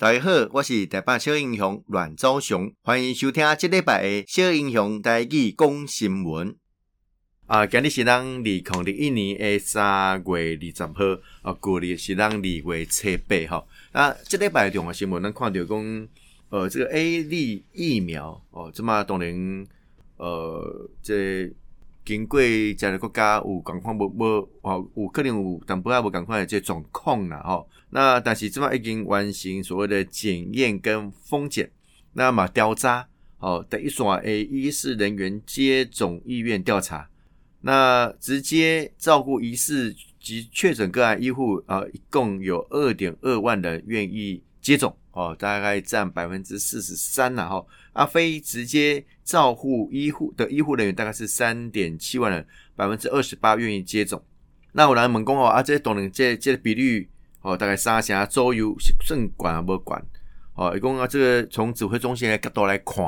[0.00, 6.56] 大家好，我是台北小英雄阮昭雄，欢迎收听这礼拜的小英雄台语讲新闻。
[7.44, 13.68] 啊，今日是咱二零二一年的三月二十号，啊，旧历是咱二月七八号。
[13.92, 16.08] 啊这礼拜重要新闻，咱看到讲，
[16.48, 19.66] 呃，这个 A 类疫苗哦，这么当然，
[20.16, 21.46] 呃，这、
[22.04, 22.40] 经过
[22.76, 27.68] 这个国家有共款无无哦，有可能有淡薄仔无共款的这状况啦，吼。
[27.90, 31.70] 那但是这么已经完成所谓的检验跟封检，
[32.12, 33.06] 那么调查
[33.38, 37.08] 哦，第一线的疑似人员接种意愿调查，
[37.62, 47.64] 那直接照顾疑似及确诊个案医护啊，一共有二点二万人愿意接种哦，大概占百分之四十三了哈。
[47.92, 52.46] 啊，非直接照护医护的医护人员大概是三点七万人，
[52.76, 54.22] 百分之二十八愿意接种。
[54.72, 57.08] 那我来问讲哦，啊，这当然这这个比率。
[57.42, 59.98] 哦，大概三成左右是算管啊，不管。
[60.52, 63.02] 哦，一共啊，这个从指挥中心的角度来看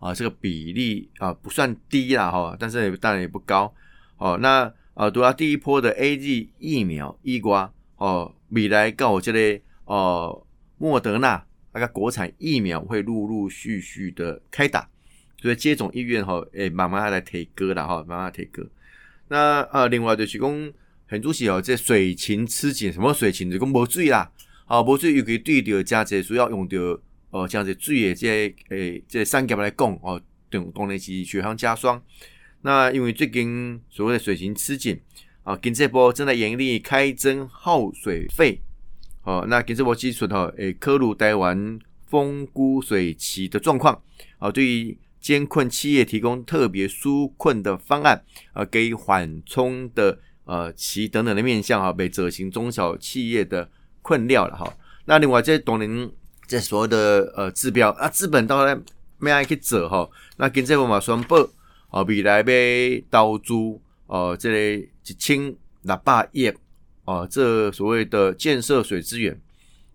[0.00, 3.72] 啊，这个比例啊不算低啦，哈，但是也当然也不高。
[4.18, 10.44] 哦，那啊，读到第一波的 A G 疫苗，伊瓜哦，未来告这类哦，
[10.78, 14.88] 莫德纳那个国产疫苗会陆陆续续的开打，
[15.40, 18.62] 所以接种意愿哈，诶，慢慢来提高了哈，慢慢提高。
[19.28, 20.72] 那啊，另外就是讲。
[21.08, 23.48] 很主席哦，这水情吃紧，什么水情？
[23.48, 24.28] 就讲无水啦，
[24.64, 26.76] 啊，无水尤其对着加这需要用到
[27.30, 32.02] 哦，这样子水的这诶，这三甲来讲哦，等当然是雪上加霜。
[32.62, 35.00] 那因为最近所谓的水情吃紧
[35.44, 38.60] 啊，经济部正在严厉开征耗水费
[39.26, 39.44] 哦。
[39.46, 44.00] 那经济部基础哈，诶，科鲁台湾丰枯水期的状况
[44.38, 48.22] 啊，对于艰困企业提供特别纾困的方案
[48.54, 50.18] 啊，给予缓冲的。
[50.48, 53.68] 呃，其等等的面向哈，被执行中小企业的
[54.00, 54.72] 困料了哈。
[55.06, 56.08] 那另外这当然
[56.46, 58.82] 这所有的呃指标啊，资本到底
[59.18, 60.08] 咩样去走哈？
[60.36, 61.34] 那经济部嘛宣布
[61.90, 63.52] 哦，未来要投资
[64.06, 66.52] 哦，这里一千六百亿
[67.06, 69.40] 哦，这所谓的建设水资源，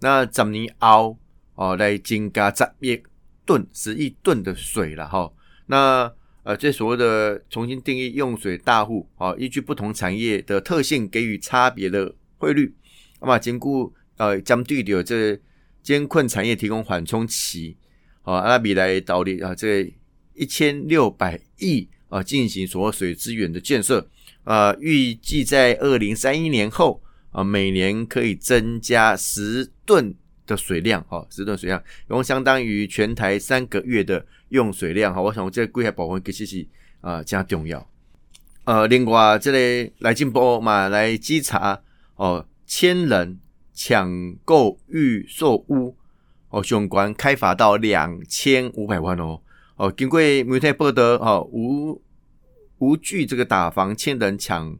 [0.00, 1.18] 那十年后
[1.56, 3.02] 哦来增加十亿
[3.44, 5.30] 吨、十亿吨的水了哈。
[5.66, 6.10] 那
[6.42, 12.74] 呃，这所谓的重新定义用水大户啊，依据不同产业的特性给予差别的汇率，
[13.20, 15.38] 那么兼顾呃将对的这
[15.82, 17.76] 艰困产业提供缓冲期，
[18.22, 19.92] 啊，那未来导力啊，这
[20.34, 24.06] 一千六百亿啊进行所谓水资源的建设
[24.44, 30.14] 啊，预计在二零三一年后啊，每年可以增加十吨
[30.46, 34.26] 的水量，哈，十吨水量，然后相当于全台三个月的。
[34.50, 36.66] 用水量哈，我想我这个规划部分其实是
[37.02, 37.88] 啊，加重要。
[38.64, 41.80] 呃，另外这里来进步嘛，来稽查
[42.16, 43.38] 哦，千人
[43.72, 45.96] 抢购预售屋
[46.48, 49.40] 哦，相关开发到两千五百万哦。
[49.80, 52.02] 哦，经过媒体报道哦，无
[52.80, 54.76] 无惧这个打房千人抢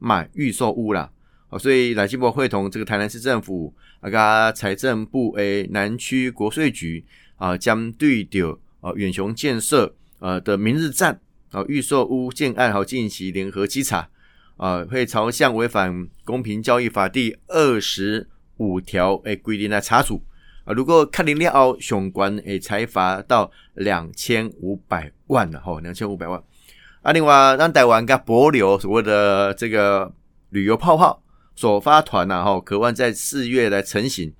[0.00, 1.08] 买预售屋啦。
[1.50, 7.04] 哦，所以来进步会同这个台南市政府啊，个财政部诶，南区国税局
[7.36, 8.58] 啊，将对调。
[8.80, 14.08] 啊，远雄建设呃的明日站啊，预售屋建案好进行联合稽查
[14.56, 20.20] 啊，会朝向违反公平交易法第二十五条诶规定来查处
[20.64, 20.72] 啊。
[20.72, 26.42] 如果确定了后，相关诶裁罚到两千五百万了哈，两千五百万
[27.02, 27.12] 啊。
[27.12, 30.12] 另外，让台湾个帛琉所谓的这个
[30.50, 31.22] 旅游泡泡
[31.56, 34.32] 首发团呐吼，渴望在四月来成型。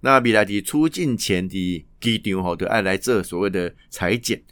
[0.00, 4.42] 那未来的出境前的机场吼，都爱来这所谓的裁剪。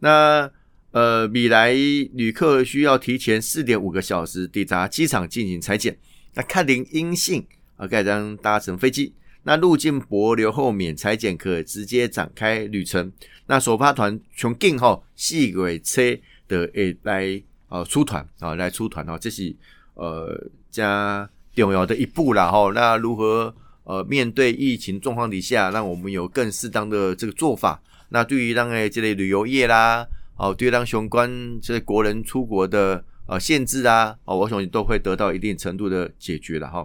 [0.00, 0.50] 那
[0.92, 5.96] 呃，未来旅客需要提前四点五个小时抵达机场进行裁剪。
[6.34, 9.14] 那确定阴性啊，盖章搭乘飞机。
[9.46, 13.10] 那入境帛琉后免裁剪，可直接展开旅程。
[13.46, 16.02] 那首发团从今后细轨车
[16.48, 19.54] 的诶来呃出团啊，来出团哦，这是
[19.94, 22.72] 呃加重要的一步了哈。
[22.74, 23.54] 那如何？
[23.88, 27.80] 呃，面对疫情状况底下，让我们有更适当的这个做法。
[28.08, 30.04] 那对于让诶这类旅游业啦，
[30.36, 31.30] 哦，对于让雄关
[31.62, 36.84] 这些国人出国的呃限制啊，哦，我想都会得到一定程度的解决了哈。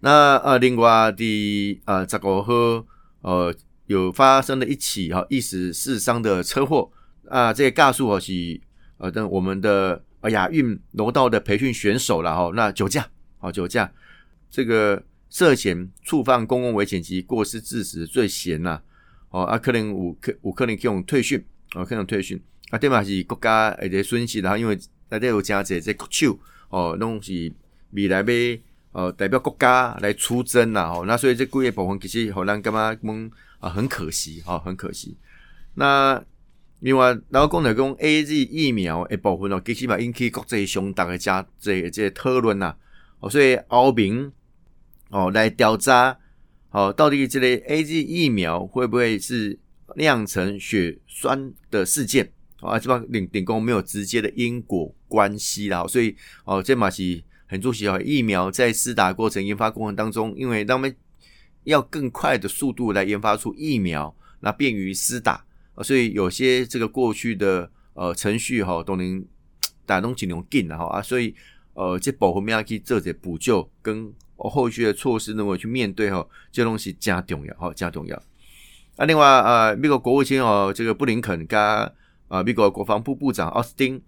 [0.00, 2.84] 那呃，另外的呃，这个和
[3.22, 3.54] 呃
[3.86, 6.90] 有发生了一起哈一死四伤的车祸
[7.28, 8.60] 啊，这个告诉我是
[8.98, 12.50] 呃，等我们的呃亚运柔道的培训选手了哈。
[12.54, 13.08] 那酒驾，
[13.40, 13.92] 哦，酒驾
[14.50, 15.02] 这个。
[15.32, 18.80] 涉嫌触犯公共危险及过失致死罪嫌呐，
[19.28, 21.40] 哦，啊，可能有可有可能可用退训，
[21.72, 22.36] 啊，可能退训，
[22.70, 24.76] 啊，对嘛是国家一个损失，然后因为
[25.08, 26.36] 大家有加这这国手，
[26.68, 27.52] 哦，拢是
[27.92, 28.24] 未来要
[28.92, 35.16] 呃代表国家来出征呐，哦，那所以这几个部分其实互咱感觉讲啊，很可惜哈，很可惜。
[35.74, 36.22] 那
[36.80, 42.74] 另外，然后讲到讲 A Z 疫苗一部分哦，其实嘛引起国际上大家这个、这个讨论呐。
[43.20, 44.32] 哦，所以后面
[45.10, 46.16] 哦来调查，
[46.70, 49.58] 哦到底这个 A Z 疫苗会不会是
[49.96, 52.32] 酿成血栓的事件？
[52.60, 55.86] 啊，这帮领领工没有直接的因果关系啦。
[55.86, 60.94] 所以哦，这嘛是很注意哦，疫苗在施打过程、研发过程当中，因为他们
[61.64, 65.44] 要更快的速度来研发出疫苗，那便于施打。
[65.82, 69.24] 所以有些这个过去的呃程序哈都能
[69.84, 71.34] 打动起那种劲了哈啊，所以
[71.74, 78.16] 呃这保护要去做些补救跟后续的措施，能够去面对哈，这东西加重要哈，加重要。
[78.94, 81.58] 啊，另外呃，美国国务卿哦，这个布林肯跟
[82.28, 84.00] 啊美国国防部部长奥斯汀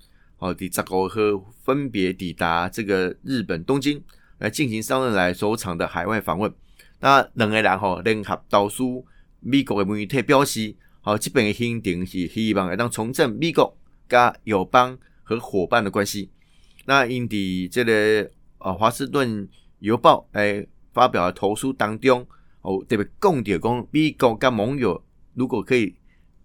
[0.42, 1.16] 哦，第十五号
[1.62, 4.02] 分别抵达这个日本东京
[4.38, 6.52] 来进行三任来首场的海外访问。
[6.98, 9.06] 那两个人哈联合导书
[9.38, 10.74] 美国的媒体表示。
[11.04, 13.76] 好，基本的行程是希望来当重振美国
[14.08, 16.30] 加友邦和伙伴的关系。
[16.84, 19.48] 那因地这个呃华盛顿
[19.80, 22.24] 邮报诶发表的投书当中，
[22.60, 25.02] 哦特别讲到讲美国跟盟友
[25.34, 25.92] 如果可以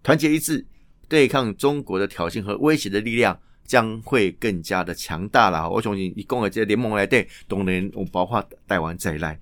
[0.01, 0.65] 团结一致
[1.07, 5.69] 对抗中国的挑衅和威胁的力量，将会更加的强大了。
[5.69, 9.37] 我相信一共的这个联盟来对，当然我包括台湾在内，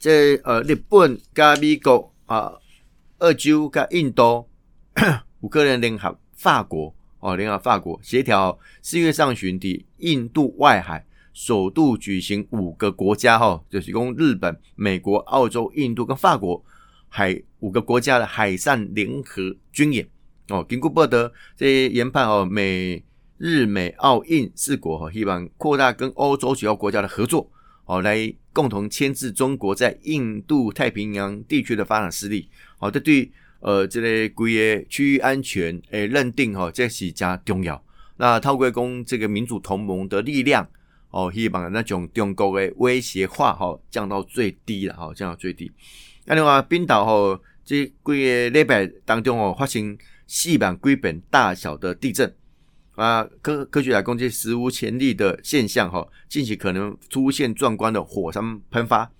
[0.00, 2.52] 这呃日本加美国啊。
[3.20, 4.48] 澳洲跟印度
[5.42, 11.04] 五个人联合法国哦，联合法国协调四月上旬的印度外海
[11.34, 16.64] 首度举行五个国家哈，就是供日本、美国、澳洲、印度跟法国
[17.10, 20.08] 海五个国家的海上联合军演
[20.48, 20.64] 哦。
[20.66, 23.04] 经过报道，这研判哦，美
[23.40, 27.50] 日美澳印四国哈，希望扩大跟欧洲主要国家的合作
[27.86, 32.50] 哦，来共同牵制中国在印度太平洋地区的发展势力。
[32.78, 37.82] 好，这对呃这个规个区域安全诶认定哈，这是加重要。
[38.18, 40.68] 那透过讲这个民主同盟的力量
[41.08, 45.72] 哦，希望那种中国的威胁化哈降到最低了哈，降到最低。
[46.26, 49.96] 那另外冰岛哈，这几个礼拜当中哦，发生
[50.26, 52.30] 四万几本大小的地震
[52.94, 59.10] 啊，科科学来讲，这史无前例的现象哈，近期可能出现壮观的火山喷发。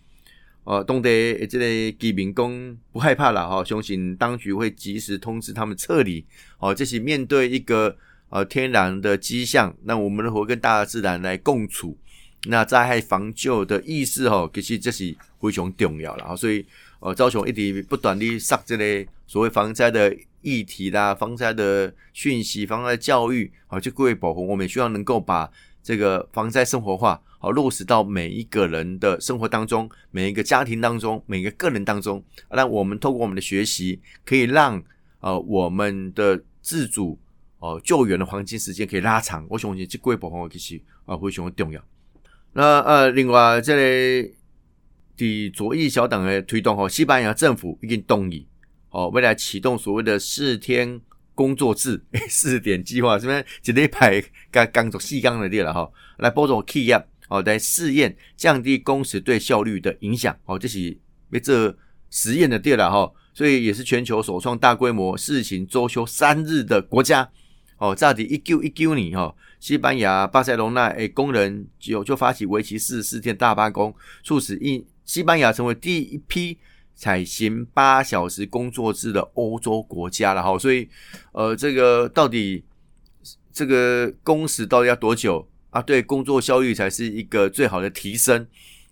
[0.65, 6.25] 呃，当地这个居民工不害怕了哈，相信当局会及时通知他们撤离。
[6.59, 7.97] 哦，这是面对一个
[8.29, 11.97] 呃天然的迹象，那我们如何跟大自然来共处？
[12.45, 16.37] 那灾害防救的意识哈，其实这是非常重要了。
[16.37, 16.65] 所以
[17.01, 20.13] 呃，高雄一直不断的上这类所谓防灾的
[20.43, 25.49] 议题啦，防灾的讯息、防灾教育，好，就各位保护，我们也希望能够把
[25.81, 27.23] 这个防灾生活化。
[27.39, 32.21] 好，落实到每一个人的生活当中，每一个家庭当中，每一个个人当中。
[32.51, 34.83] 那我们透过我们的学习，可以让
[35.21, 37.17] 呃我们的自主
[37.61, 39.47] 哦、呃、救援的黄金时间可以拉长。
[39.49, 41.81] 我相信这贵宝宝其实啊非常的重要。
[42.53, 44.35] 那呃，另外这里
[45.17, 48.45] 的左翼小党的推动哦，西班牙政府已经动议
[48.91, 51.01] 哦，未来启动所谓的四天
[51.35, 57.07] 工作制 试点计划，这边一礼拜刚刚做细纲的列了哈，来帮助企业。
[57.29, 60.37] 哦，来试验降低工时对效率的影响。
[60.47, 60.99] 哦，这是
[61.31, 61.73] 被这
[62.11, 67.31] 实验的列了哈，所以也是全球首创大规模试行周休三日的国家。
[67.79, 76.59] 哦，在一九一九年哈，西班牙巴塞隆纳诶工人就就发起为期四十四天大罢工，促使印西班牙成为第一批
[77.01, 80.59] 采行八小时工作制的欧洲国家了哈。
[80.59, 80.87] 所以，
[81.33, 82.63] 呃，这个到底
[83.51, 85.49] 这个工时到底要多久？
[85.71, 88.47] 啊，对，工作效率才是一个最好的提升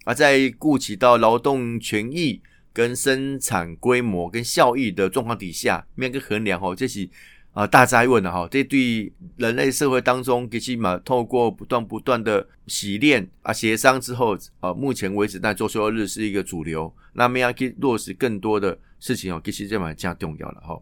[0.04, 2.40] 啊，在顾及到劳动权益
[2.72, 7.10] 跟生产规模跟效益的状况底下，面个衡量哦，这是
[7.58, 8.46] 啊大灾问的哈。
[8.48, 20.80] 这对人类社会当中，其实嘛，透过不断不断的洗练啊协商之后，啊，目前为止，但周休日是一个主流，那么要去落实更多的事情哦，其实这蛮加重要了哈。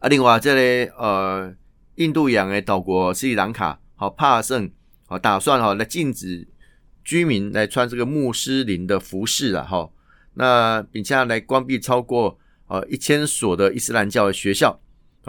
[0.00, 1.54] 啊，另外这里呃，
[1.94, 4.68] 印度洋的岛国斯里兰卡，好帕圣。
[5.06, 6.48] 好，打算哈来禁止
[7.04, 9.88] 居民来穿这个穆斯林的服饰了哈。
[10.34, 12.36] 那并且来关闭超过
[12.66, 14.80] 呃一千所的伊斯兰教的学校。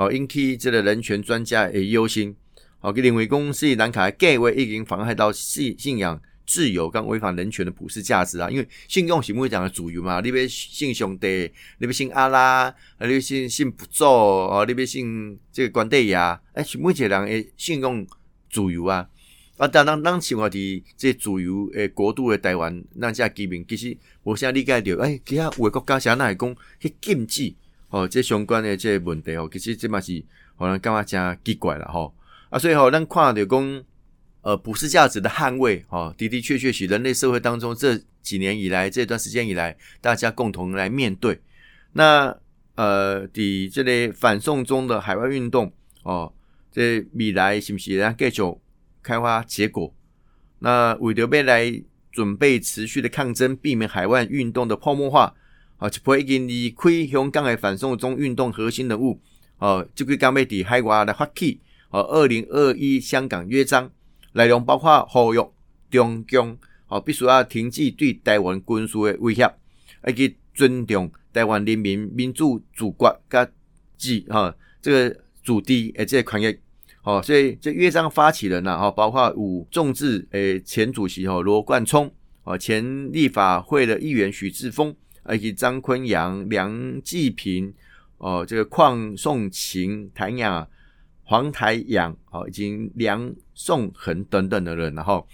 [0.02, 2.36] 哦，引起这个人权专家诶忧心。
[2.80, 8.50] 好，给领围公斯里兰卡盖为已经妨害到信信仰自由跟违反人权的普世价值啊。
[8.50, 16.16] 因为信用是不会讲的自由嘛，你别信上帝，你别信阿拉，啊，你别信信佛祖，哦，你别信这个关帝爷，
[16.54, 18.04] 哎，是每一个人诶信用
[18.50, 19.08] 自由啊。
[19.58, 27.54] 啊，当当当生活伫这自由诶国度诶台湾，咱遮居民其实无啥理解着，诶、欸，其他有诶国家啥那会讲去禁止
[27.92, 30.24] 哦，这相关的这个问题哦，其实这嘛是
[30.56, 32.16] 好像感觉真奇怪了吼
[32.50, 33.84] 啊，所以吼，咱看到讲
[34.42, 41.40] 呃普世价值的捍卫哦，的的确确是人类社会当中这几年以来这段时间以来大家共同来面对。
[41.92, 42.36] 那
[42.76, 45.72] 呃，的这类反送中的海外运动
[46.04, 46.32] 哦，
[46.72, 48.42] 这未来是不是让继续
[49.04, 49.94] 开花结果？
[50.60, 51.70] 那为了未来
[52.12, 55.36] 准备持续的抗争，避免海外运动的泡沫化。
[55.82, 59.20] 啊，一批已经离开香港的反送中运动核心人物，
[59.58, 61.60] 哦，就会刚被抵海外来发起，
[61.90, 63.92] 哦，二零二一香港约章
[64.34, 65.40] 内容包括呼吁
[65.90, 66.56] 中共，
[66.88, 69.52] 哦，必须要停止对台湾军事的威胁，
[70.08, 73.44] 以及尊重台湾人民民主祖国甲
[73.98, 76.56] 自哈这个主地诶这个权益，
[77.02, 84.96] 哦，所以这约章发起人呐，哈，包括有众志诶前主席哦罗冠聪，哦，前立法会的议员许志峰。
[85.30, 87.74] 以及张坤阳、梁继平，
[88.18, 90.68] 哦，这个邝颂晴、谭雅、
[91.24, 95.26] 黄台阳，哦，以及梁颂恒等等的人，然后，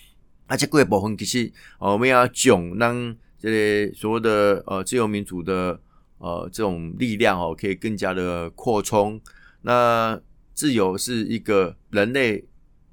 [0.45, 5.79] 而且各部分其实，哦，我们要囧让这些所谓的呃自由民主的
[6.17, 9.19] 呃这种力量哦，可以更加的扩充。
[9.61, 10.19] 那
[10.53, 12.43] 自由是一个人类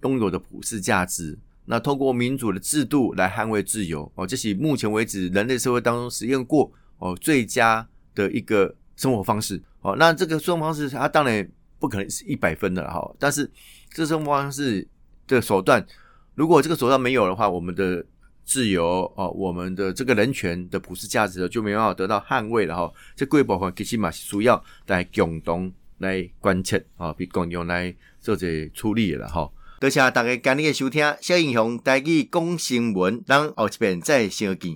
[0.02, 6.72] 拥有的普世价值，那通过民主的制度来捍卫自由，哦，这是目前为止人类社会当中实验过。
[7.04, 11.46] 哦，最佳的一个生活方式哦，那这个生活方式它当然
[11.78, 13.48] 不可能是一百分的哈，但是
[13.90, 14.88] 这生活方式
[15.26, 15.86] 的手段，
[16.34, 18.02] 如果这个手段没有的话，我们的
[18.46, 22.90] 自由哦，我们的这个人权的普世价值就没办法得到捍卫了哈。
[23.14, 29.50] 这贵部分其实嘛是需要来共同来关切啊，比共同来做这处理了哈。
[29.78, 34.72] 多谢大家今日的收听，小英雄带去讲新闻，让后一遍再相见。